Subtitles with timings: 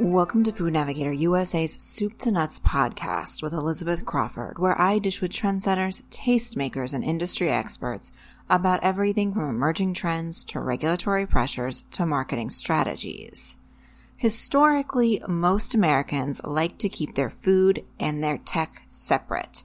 [0.00, 5.20] Welcome to Food Navigator USA's Soup to Nuts podcast with Elizabeth Crawford, where I dish
[5.20, 8.10] with trendsetters, tastemakers, and industry experts
[8.48, 13.58] about everything from emerging trends to regulatory pressures to marketing strategies.
[14.16, 19.64] Historically, most Americans like to keep their food and their tech separate,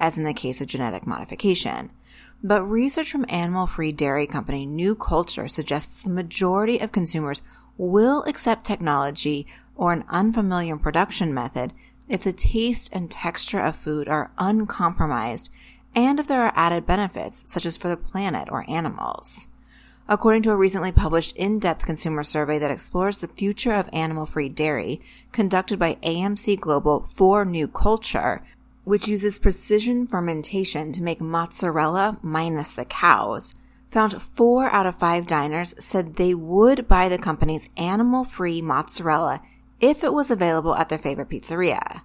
[0.00, 1.92] as in the case of genetic modification.
[2.42, 7.40] But research from animal free dairy company New Culture suggests the majority of consumers
[7.78, 11.72] will accept technology or an unfamiliar production method
[12.08, 15.50] if the taste and texture of food are uncompromised
[15.94, 19.48] and if there are added benefits, such as for the planet or animals.
[20.08, 25.00] According to a recently published in-depth consumer survey that explores the future of animal-free dairy,
[25.32, 28.46] conducted by AMC Global for New Culture,
[28.84, 33.56] which uses precision fermentation to make mozzarella minus the cows,
[33.88, 39.42] found four out of five diners said they would buy the company's animal-free mozzarella
[39.80, 42.02] if it was available at their favorite pizzeria.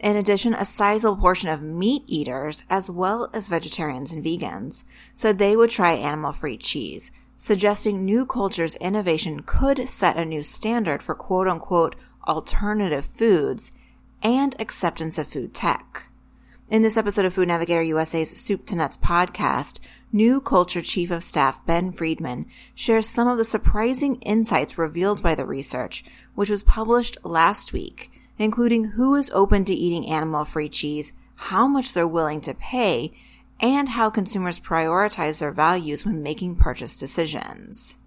[0.00, 5.38] In addition, a sizable portion of meat eaters, as well as vegetarians and vegans, said
[5.38, 11.02] they would try animal free cheese, suggesting New Culture's innovation could set a new standard
[11.02, 11.94] for quote unquote
[12.26, 13.72] alternative foods
[14.22, 16.08] and acceptance of food tech.
[16.72, 19.78] In this episode of Food Navigator USA's Soup to Nuts podcast,
[20.10, 25.34] New Culture Chief of Staff Ben Friedman shares some of the surprising insights revealed by
[25.34, 26.02] the research,
[26.34, 31.66] which was published last week, including who is open to eating animal free cheese, how
[31.66, 33.12] much they're willing to pay,
[33.60, 37.98] and how consumers prioritize their values when making purchase decisions.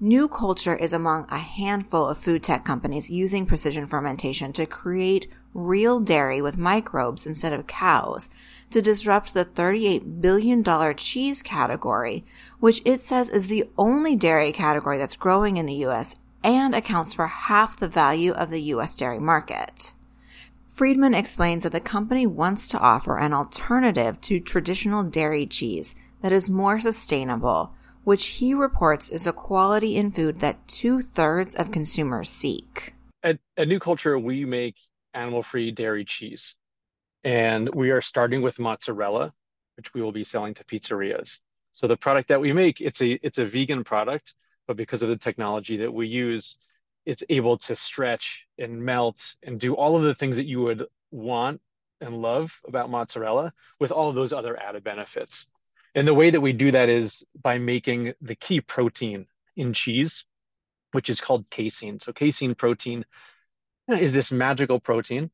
[0.00, 5.26] New Culture is among a handful of food tech companies using precision fermentation to create
[5.54, 8.30] real dairy with microbes instead of cows
[8.70, 10.62] to disrupt the $38 billion
[10.96, 12.24] cheese category,
[12.60, 17.12] which it says is the only dairy category that's growing in the US and accounts
[17.12, 18.96] for half the value of the U.S.
[18.96, 19.92] dairy market.
[20.68, 26.30] Friedman explains that the company wants to offer an alternative to traditional dairy cheese that
[26.30, 27.72] is more sustainable,
[28.04, 32.94] which he reports is a quality in food that two thirds of consumers seek.
[33.24, 34.76] At, at New Culture, we make
[35.14, 36.54] animal free dairy cheese.
[37.24, 39.32] And we are starting with mozzarella,
[39.76, 41.40] which we will be selling to pizzerias.
[41.72, 44.34] So the product that we make, it's a it's a vegan product
[44.68, 46.58] but because of the technology that we use,
[47.06, 50.84] it's able to stretch and melt and do all of the things that you would
[51.10, 51.60] want
[52.02, 55.48] and love about mozzarella with all of those other added benefits.
[55.94, 59.26] And the way that we do that is by making the key protein
[59.56, 60.26] in cheese,
[60.92, 61.98] which is called casein.
[61.98, 63.06] So, casein protein
[63.88, 65.30] is this magical protein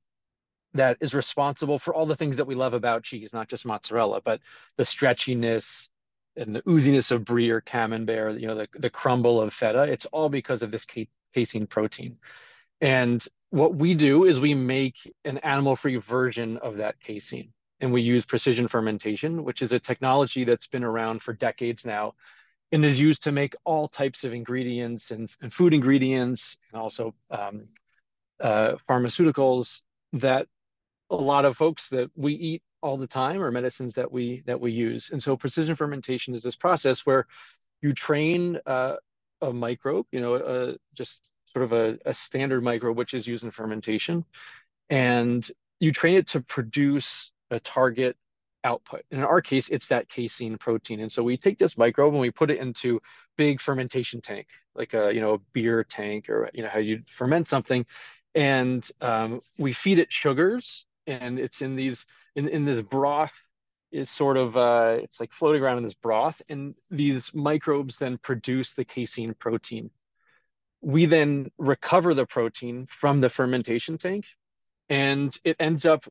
[0.75, 4.21] that is responsible for all the things that we love about cheese, not just mozzarella,
[4.25, 4.41] but
[4.77, 5.89] the stretchiness,
[6.37, 10.07] and the ooziness of brie or camembert, you know, the, the crumble of feta, it's
[10.07, 10.87] all because of this
[11.33, 12.19] casein protein.
[12.81, 17.53] And what we do is we make an animal-free version of that casein.
[17.81, 22.15] And we use precision fermentation, which is a technology that's been around for decades now
[22.73, 27.15] and is used to make all types of ingredients and, and food ingredients and also
[27.31, 27.69] um,
[28.41, 29.83] uh, pharmaceuticals
[30.15, 30.47] that
[31.11, 34.61] a lot of folks that we eat all the time or medicines that we that
[34.61, 35.11] we use.
[35.11, 37.27] And so precision fermentation is this process where
[37.83, 38.97] you train uh,
[39.41, 43.45] a microbe, you know, uh, just sort of a, a standard microbe which is used
[43.45, 44.25] in fermentation,
[44.91, 45.49] and
[45.81, 48.17] you train it to produce a target
[48.65, 49.03] output.
[49.11, 51.01] And in our case, it's that casein protein.
[51.01, 53.01] And so we take this microbe and we put it into
[53.37, 57.03] big fermentation tank, like a you know a beer tank or you know how you
[57.07, 57.87] ferment something,
[58.35, 63.33] and um, we feed it sugars, and it's in these in, in broth
[63.95, 68.19] is sort of uh, it's like floating around in this broth and these microbes then
[68.19, 69.89] produce the casein protein.
[70.81, 74.27] We then recover the protein from the fermentation tank
[74.89, 76.07] and it ends up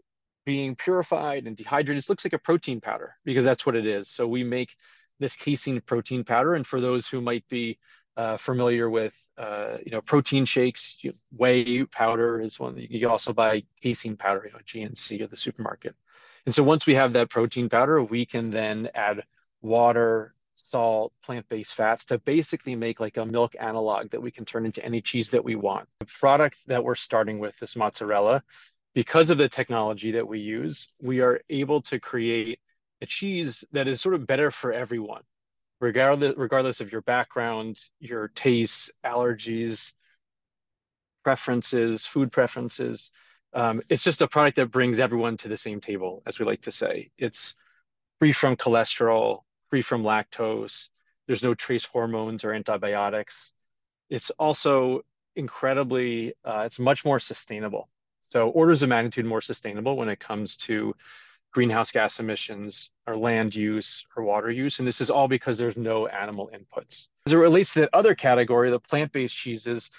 [0.46, 2.04] being purified and dehydrated.
[2.04, 4.08] It looks like a protein powder because that's what it is.
[4.08, 4.76] So we make
[5.20, 7.78] this casein protein powder and for those who might be
[8.18, 10.98] uh, familiar with uh, you know protein shakes.
[11.36, 15.38] Whey powder is one you can also buy casein powder you know gnc at the
[15.38, 15.96] supermarket.
[16.46, 19.24] And so once we have that protein powder, we can then add
[19.62, 24.66] water, salt, plant-based fats to basically make like a milk analog that we can turn
[24.66, 25.88] into any cheese that we want.
[26.00, 28.44] The product that we're starting with, this mozzarella,
[28.94, 32.60] because of the technology that we use, we are able to create
[33.02, 35.24] a cheese that is sort of better for everyone,
[35.84, 39.94] regardless, regardless of your background, your tastes, allergies,
[41.24, 43.12] preferences, food preferences
[43.54, 46.62] um, it's just a product that brings everyone to the same table, as we like
[46.64, 47.12] to say.
[47.18, 47.54] It's
[48.20, 50.90] free from cholesterol, free from lactose.
[51.28, 53.54] There's no trace hormones or antibiotics.
[54.10, 55.02] It's also
[55.36, 57.90] incredibly, uh, it's much more sustainable.
[58.22, 60.96] So orders of magnitude more sustainable when it comes to
[61.54, 64.80] greenhouse gas emissions or land use or water use.
[64.80, 67.08] And this is all because there's no animal inputs.
[67.28, 69.92] As it relates to the other category, the plant-based cheeses,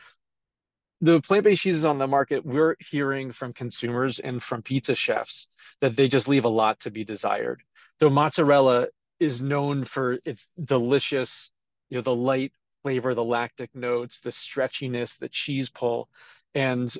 [1.01, 5.49] the plant-based cheeses on the market, we're hearing from consumers and from pizza chefs
[5.81, 7.63] that they just leave a lot to be desired.
[8.01, 8.89] Though mozzarella
[9.21, 11.51] is known for its delicious,
[11.89, 12.53] you know, the light
[12.83, 16.09] flavor, the lactic notes, the stretchiness, the cheese pull.
[16.55, 16.95] And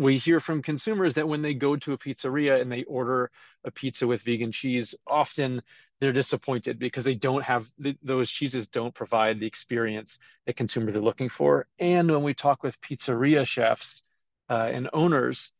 [0.00, 3.30] we hear from consumers that when they go to a pizzeria and they order
[3.64, 5.60] a pizza with vegan cheese, often
[6.00, 7.70] they're disappointed because they don't have
[8.02, 11.66] those cheeses don't provide the experience that consumers are looking for.
[11.78, 14.02] And when we talk with pizzeria chefs
[14.48, 15.52] uh, and owners,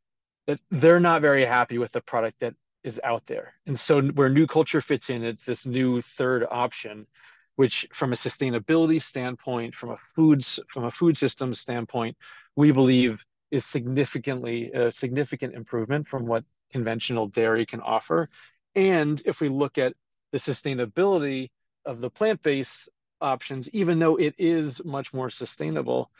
[0.47, 3.53] that they're not very happy with the product that is out there.
[3.67, 7.07] And so where new culture fits in, it's this new third option,
[7.57, 12.17] which from a sustainability standpoint, from a foods from a food system standpoint,
[12.57, 18.29] we believe is significantly a significant improvement from what conventional dairy can offer.
[18.75, 19.95] And if we look at
[20.33, 21.51] the sustainability
[21.85, 22.89] of the plant-based
[23.21, 26.11] options, even though it is much more sustainable,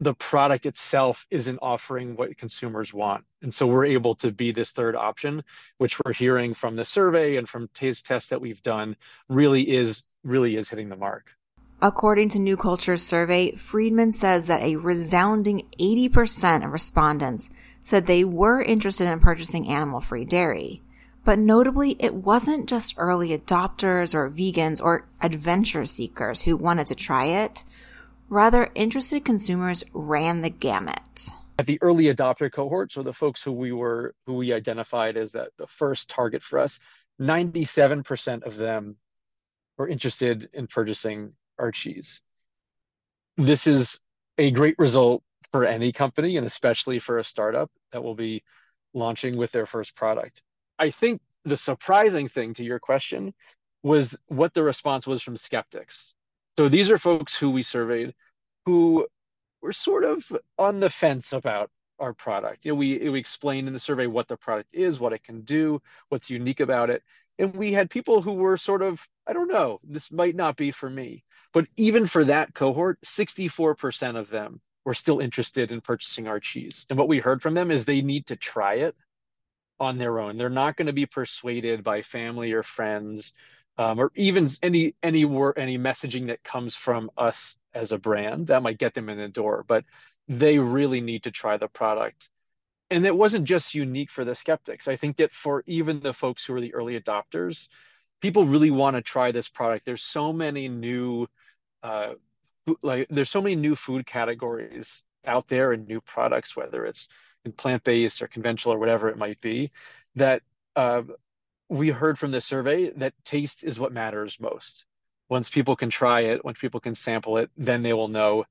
[0.00, 3.24] the product itself isn't offering what consumers want.
[3.40, 5.42] And so we're able to be this third option,
[5.78, 8.96] which we're hearing from the survey and from taste tests that we've done
[9.28, 11.34] really is really is hitting the mark.
[11.82, 17.50] According to New Culture's survey, Friedman says that a resounding 80% of respondents
[17.80, 20.82] said they were interested in purchasing animal free dairy.
[21.24, 26.94] But notably, it wasn't just early adopters or vegans or adventure seekers who wanted to
[26.94, 27.64] try it.
[28.30, 31.28] Rather, interested consumers ran the gamut.
[31.58, 35.32] At the early adopter cohort, so the folks who we were who we identified as
[35.32, 36.78] that the first target for us,
[37.20, 38.96] 97% of them
[39.76, 42.22] were interested in purchasing our cheese.
[43.36, 44.00] This is
[44.38, 48.42] a great result for any company and especially for a startup that will be
[48.94, 50.42] launching with their first product.
[50.78, 53.32] I think the surprising thing to your question
[53.82, 56.14] was what the response was from skeptics.
[56.58, 58.14] So these are folks who we surveyed
[58.64, 59.06] who
[59.62, 60.24] were sort of
[60.58, 62.64] on the fence about our product.
[62.64, 65.42] You know, we we explained in the survey what the product is, what it can
[65.42, 67.02] do, what's unique about it.
[67.38, 70.70] And we had people who were sort of, I don't know, this might not be
[70.70, 71.22] for me.
[71.56, 76.84] But even for that cohort, 64% of them were still interested in purchasing our cheese.
[76.90, 78.94] And what we heard from them is they need to try it
[79.80, 80.36] on their own.
[80.36, 83.32] They're not going to be persuaded by family or friends,
[83.78, 88.48] um, or even any any wor- any messaging that comes from us as a brand
[88.48, 89.64] that might get them in the door.
[89.66, 89.86] But
[90.28, 92.28] they really need to try the product.
[92.90, 94.88] And it wasn't just unique for the skeptics.
[94.88, 97.68] I think that for even the folks who are the early adopters,
[98.20, 99.86] people really want to try this product.
[99.86, 101.26] There's so many new
[101.86, 102.14] uh,
[102.82, 107.08] like there's so many new food categories out there and new products, whether it's
[107.44, 109.70] in plant-based or conventional or whatever it might be,
[110.16, 110.42] that
[110.74, 111.02] uh,
[111.68, 114.84] we heard from this survey that taste is what matters most.
[115.28, 118.44] Once people can try it, once people can sample it, then they will know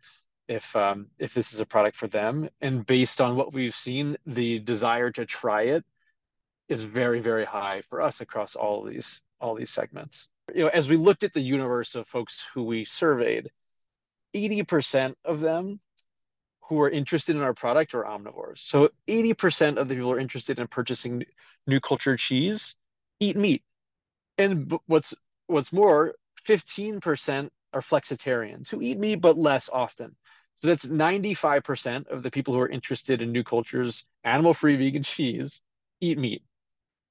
[0.47, 2.49] if um, if this is a product for them.
[2.61, 5.83] And based on what we've seen, the desire to try it
[6.69, 10.89] is very very high for us across all these all these segments you know, as
[10.89, 13.49] we looked at the universe of folks who we surveyed,
[14.35, 15.79] 80% of them
[16.67, 18.59] who are interested in our product are omnivores.
[18.59, 21.23] So 80% of the people who are interested in purchasing
[21.67, 22.75] new culture cheese
[23.19, 23.63] eat meat.
[24.37, 25.13] And what's
[25.47, 26.15] what's more,
[26.47, 30.15] 15% are flexitarians who eat meat but less often.
[30.55, 35.61] So that's 95% of the people who are interested in new cultures, animal-free vegan cheese,
[36.01, 36.43] eat meat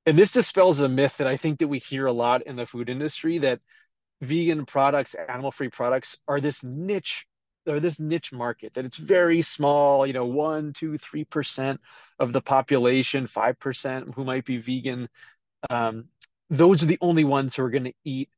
[0.06, 2.66] and this dispels a myth that I think that we hear a lot in the
[2.66, 3.60] food industry that
[4.20, 7.26] vegan products, animal-free products are this niche
[7.66, 11.80] or this niche market that it's very small, you know, one, two, three percent
[12.18, 15.08] of the population, five percent who might be vegan.
[15.70, 16.04] Um,
[16.50, 18.28] those are the only ones who are going to eat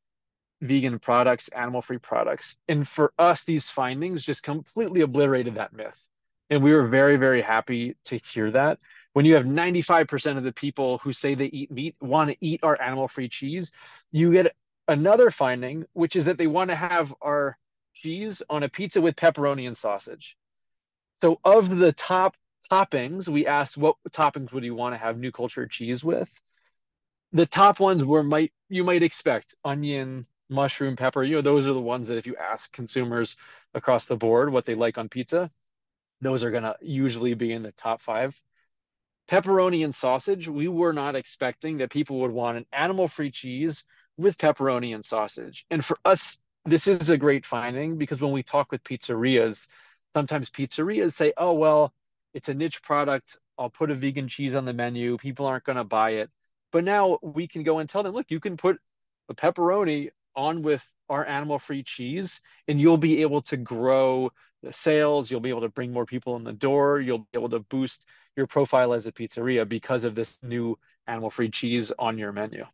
[0.61, 2.57] vegan products, animal-free products.
[2.69, 6.09] And for us, these findings just completely obliterated that myth.
[6.49, 8.79] And we were very, very happy to hear that
[9.17, 12.61] when you have 95% of the people who say they eat meat want to eat
[12.63, 13.73] our animal free cheese,
[14.13, 14.55] you get
[14.89, 17.57] another finding, which is that they want to have our
[17.95, 20.37] cheese on a pizza with pepperoni and sausage.
[21.15, 22.37] So, of the top
[22.71, 26.31] toppings, we asked what toppings would you want to have new culture cheese with?
[27.33, 31.23] The top ones were might you might expect onion, mushroom, pepper.
[31.23, 33.37] You know, those are the ones that if you ask consumers
[33.73, 35.51] across the board what they like on pizza,
[36.21, 38.39] those are gonna usually be in the top five
[39.29, 43.85] pepperoni and sausage, we were not expecting that people would want an animal free cheese
[44.17, 45.65] with pepperoni and sausage.
[45.71, 49.67] And for us, this is a great finding because when we talk with pizzerias,
[50.15, 51.93] sometimes pizzerias say, oh, well,
[52.35, 53.37] it's a niche product.
[53.59, 55.17] I'll put a vegan cheese on the menu.
[55.17, 56.31] People aren't going to buy it.
[56.73, 58.79] But now we can go and tell them, look, you can put
[59.29, 64.31] a pepperoni on with our animal free cheese and you'll be able to grow
[64.63, 65.31] the sales.
[65.31, 67.01] You'll be able to bring more people in the door.
[67.01, 71.31] You'll be able to boost your profile as a pizzeria because of this new animal
[71.31, 72.65] free cheese on your menu.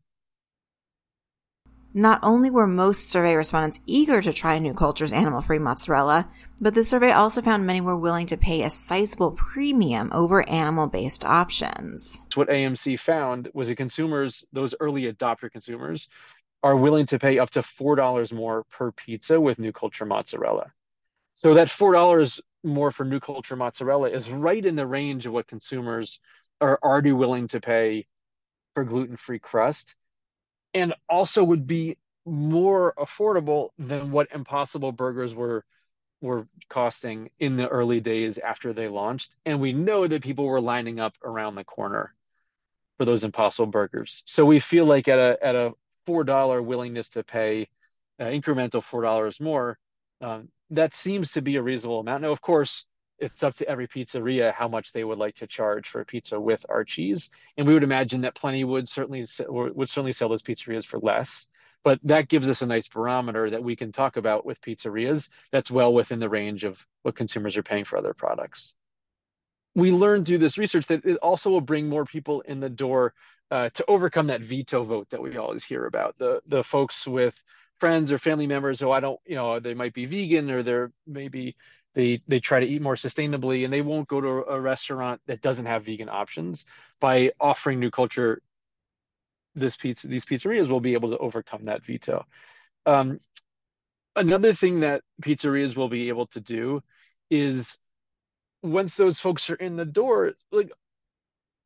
[1.94, 6.26] Not only were most survey respondents eager to try New Culture's animal free mozzarella,
[6.58, 10.86] but the survey also found many were willing to pay a sizable premium over animal
[10.86, 12.22] based options.
[12.34, 16.08] What AMC found was that consumers, those early adopter consumers,
[16.62, 20.72] are willing to pay up to $4 more per pizza with New Culture mozzarella.
[21.34, 25.48] So that $4 more for New Culture mozzarella is right in the range of what
[25.48, 26.20] consumers
[26.60, 28.06] are already willing to pay
[28.74, 29.96] for gluten free crust
[30.74, 35.64] and also would be more affordable than what Impossible Burgers were
[36.20, 39.34] were costing in the early days after they launched.
[39.44, 42.14] And we know that people were lining up around the corner
[42.96, 44.22] for those Impossible Burgers.
[44.24, 45.72] So we feel like at a at a
[46.06, 47.68] four dollar willingness to pay
[48.20, 49.78] uh, incremental four dollars more,
[50.20, 52.22] um, that seems to be a reasonable amount.
[52.22, 52.84] Now, of course,
[53.18, 56.40] it's up to every pizzeria how much they would like to charge for a pizza
[56.40, 57.30] with our cheese.
[57.56, 61.46] And we would imagine that plenty would certainly would certainly sell those pizzerias for less.
[61.84, 65.28] But that gives us a nice barometer that we can talk about with pizzerias.
[65.50, 68.74] That's well within the range of what consumers are paying for other products.
[69.74, 73.14] We learned through this research that it also will bring more people in the door
[73.52, 76.16] uh, to overcome that veto vote that we always hear about.
[76.16, 77.40] The the folks with
[77.78, 80.90] friends or family members who I don't, you know, they might be vegan or they're
[81.06, 81.54] maybe
[81.94, 85.42] they they try to eat more sustainably and they won't go to a restaurant that
[85.42, 86.64] doesn't have vegan options
[86.98, 88.40] by offering new culture
[89.54, 92.24] this pizza these pizzerias will be able to overcome that veto
[92.86, 93.20] um,
[94.16, 96.82] another thing that pizzerias will be able to do
[97.30, 97.76] is
[98.62, 100.72] once those folks are in the door like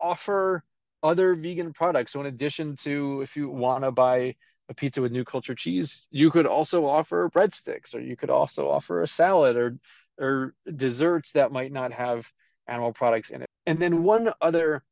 [0.00, 0.64] offer
[1.02, 4.34] other vegan products so in addition to if you want to buy
[4.68, 8.68] a pizza with new culture cheese you could also offer breadsticks or you could also
[8.68, 9.78] offer a salad or
[10.18, 12.30] or desserts that might not have
[12.68, 13.48] animal products in it.
[13.66, 14.82] And then one other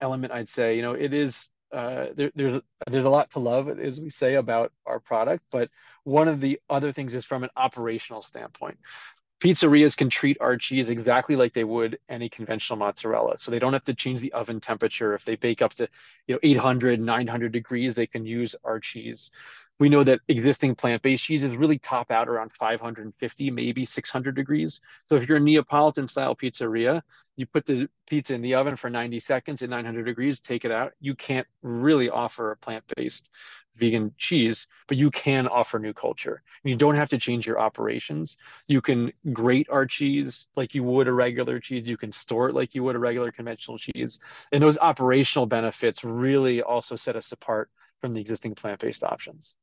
[0.00, 3.68] element I'd say, you know, it is uh, there, there's there's a lot to love,
[3.68, 5.70] as we say about our product, but
[6.02, 8.78] one of the other things is from an operational standpoint.
[9.40, 13.38] Pizzerias can treat our cheese exactly like they would any conventional mozzarella.
[13.38, 15.14] So they don't have to change the oven temperature.
[15.14, 15.88] If they bake up to
[16.26, 19.30] you know 800, 900 degrees, they can use our cheese
[19.80, 24.80] we know that existing plant-based cheeses really top out around 550 maybe 600 degrees.
[25.06, 27.02] So if you're a neapolitan style pizzeria
[27.36, 30.70] you put the pizza in the oven for 90 seconds at 900 degrees take it
[30.70, 30.92] out.
[31.00, 33.30] You can't really offer a plant-based
[33.76, 36.42] vegan cheese but you can offer new culture.
[36.62, 38.36] You don't have to change your operations.
[38.68, 41.88] You can grate our cheese like you would a regular cheese.
[41.88, 44.20] You can store it like you would a regular conventional cheese.
[44.52, 47.70] And those operational benefits really also set us apart
[48.02, 49.56] from the existing plant-based options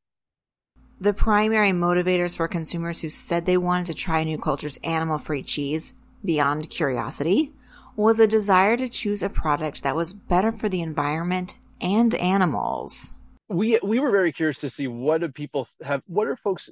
[1.00, 5.44] the primary motivators for consumers who said they wanted to try New Culture's animal free
[5.44, 5.94] cheese,
[6.26, 7.54] beyond curiosity,
[7.96, 13.14] was a desire to choose a product that was better for the environment and animals.
[13.50, 16.70] We we were very curious to see what do people have what are folks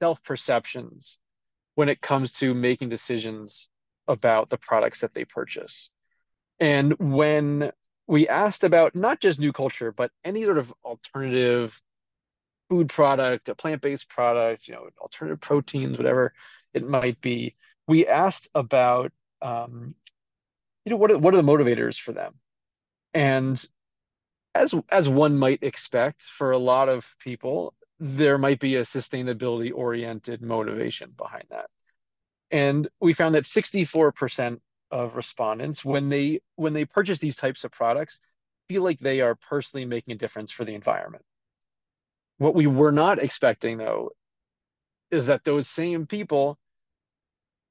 [0.00, 1.18] self perceptions
[1.74, 3.68] when it comes to making decisions
[4.06, 5.90] about the products that they purchase.
[6.60, 7.72] And when
[8.06, 11.80] we asked about not just new culture, but any sort of alternative
[12.68, 16.34] food product, a plant-based product, you know, alternative proteins, whatever
[16.74, 17.54] it might be.
[17.86, 19.94] We asked about, um,
[20.84, 22.34] you know, what are, what are the motivators for them?
[23.14, 23.64] And
[24.54, 29.72] as as one might expect, for a lot of people, there might be a sustainability
[29.74, 31.66] oriented motivation behind that.
[32.50, 34.60] And we found that 64%
[34.90, 38.20] of respondents, when they when they purchase these types of products,
[38.68, 41.24] feel like they are personally making a difference for the environment.
[42.38, 44.12] What we were not expecting, though,
[45.10, 46.58] is that those same people,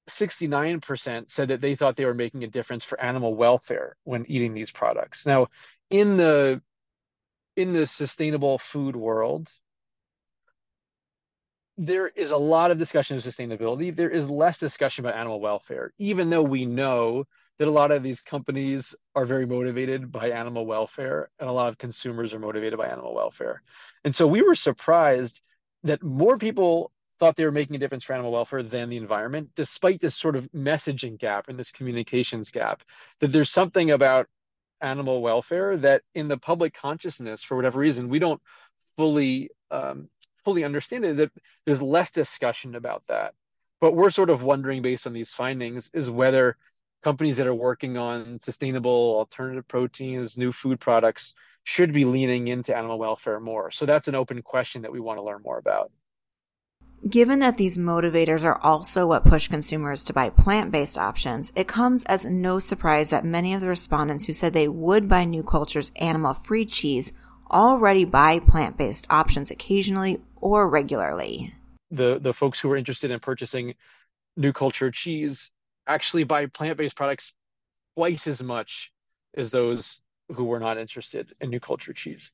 [0.09, 4.53] 69% said that they thought they were making a difference for animal welfare when eating
[4.53, 5.25] these products.
[5.25, 5.47] Now,
[5.89, 6.61] in the
[7.55, 9.49] in the sustainable food world,
[11.77, 13.95] there is a lot of discussion of sustainability.
[13.95, 17.25] There is less discussion about animal welfare, even though we know
[17.59, 21.69] that a lot of these companies are very motivated by animal welfare and a lot
[21.69, 23.61] of consumers are motivated by animal welfare.
[24.03, 25.41] And so we were surprised
[25.83, 29.49] that more people thought they were making a difference for animal welfare than the environment,
[29.55, 32.83] despite this sort of messaging gap and this communications gap,
[33.19, 34.27] that there's something about
[34.81, 38.41] animal welfare that in the public consciousness, for whatever reason, we don't
[38.97, 40.07] fully um,
[40.45, 41.31] fully understand it, that
[41.65, 43.33] there's less discussion about that
[43.79, 46.57] but we're sort of wondering based on these findings is whether
[47.03, 52.75] companies that are working on sustainable alternative proteins, new food products should be leaning into
[52.75, 53.71] animal welfare more.
[53.71, 55.91] So that's an open question that we want to learn more about.
[57.07, 61.67] Given that these motivators are also what push consumers to buy plant based options, it
[61.67, 65.43] comes as no surprise that many of the respondents who said they would buy New
[65.43, 67.13] Culture's animal free cheese
[67.51, 71.53] already buy plant based options occasionally or regularly.
[71.91, 73.75] The, the folks who are interested in purchasing
[74.35, 75.51] New Culture cheese
[75.87, 77.33] actually buy plant based products
[77.95, 78.91] twice as much
[79.35, 79.99] as those
[80.33, 82.31] who were not interested in New Culture cheese.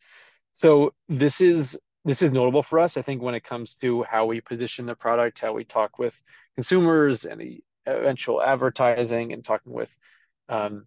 [0.51, 2.97] So this is this is notable for us.
[2.97, 6.21] I think when it comes to how we position the product, how we talk with
[6.55, 9.95] consumers, and the eventual advertising, and talking with
[10.49, 10.85] um,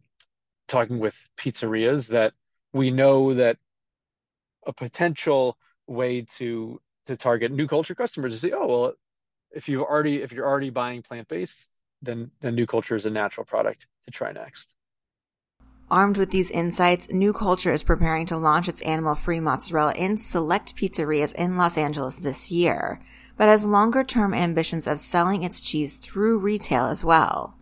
[0.68, 2.34] talking with pizzerias, that
[2.72, 3.56] we know that
[4.66, 5.56] a potential
[5.86, 8.92] way to to target new culture customers is say, oh well,
[9.52, 11.70] if you've already if you're already buying plant based,
[12.02, 14.74] then then new culture is a natural product to try next.
[15.88, 20.16] Armed with these insights, New Culture is preparing to launch its animal free mozzarella in
[20.16, 23.00] select pizzerias in Los Angeles this year,
[23.36, 27.54] but has longer term ambitions of selling its cheese through retail as well.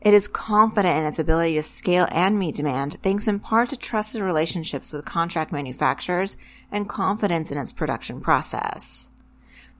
[0.00, 3.76] It is confident in its ability to scale and meet demand, thanks in part to
[3.76, 6.36] trusted relationships with contract manufacturers
[6.72, 9.10] and confidence in its production process.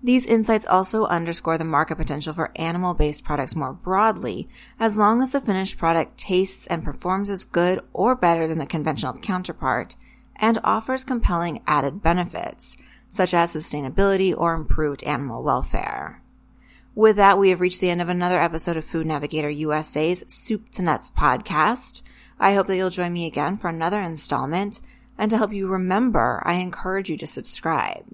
[0.03, 5.21] These insights also underscore the market potential for animal based products more broadly, as long
[5.21, 9.97] as the finished product tastes and performs as good or better than the conventional counterpart
[10.37, 12.77] and offers compelling added benefits,
[13.09, 16.23] such as sustainability or improved animal welfare.
[16.95, 20.69] With that, we have reached the end of another episode of Food Navigator USA's Soup
[20.71, 22.03] to Nuts podcast.
[22.39, 24.81] I hope that you'll join me again for another installment.
[25.17, 28.05] And to help you remember, I encourage you to subscribe.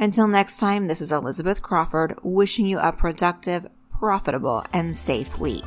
[0.00, 3.66] Until next time, this is Elizabeth Crawford wishing you a productive,
[3.98, 5.64] profitable, and safe week.